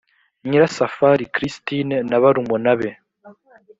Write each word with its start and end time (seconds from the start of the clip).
nyirasafari 0.47 1.23
christine 1.35 1.95
na 2.09 2.17
barumuna 2.23 2.73
be 2.79 2.89